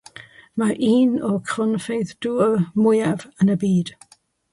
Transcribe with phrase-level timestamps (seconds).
[0.61, 2.55] Mae'n un o'r cronfeydd dŵr
[2.87, 3.93] mwyaf yn y byd.